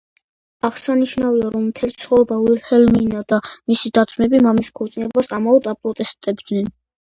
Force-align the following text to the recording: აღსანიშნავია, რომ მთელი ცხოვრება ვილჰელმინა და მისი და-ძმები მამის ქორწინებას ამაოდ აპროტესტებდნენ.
აღსანიშნავია, 0.69 1.51
რომ 1.55 1.63
მთელი 1.67 1.97
ცხოვრება 2.05 2.39
ვილჰელმინა 2.47 3.23
და 3.35 3.41
მისი 3.53 3.95
და-ძმები 4.01 4.43
მამის 4.49 4.75
ქორწინებას 4.81 5.33
ამაოდ 5.41 5.73
აპროტესტებდნენ. 5.77 6.77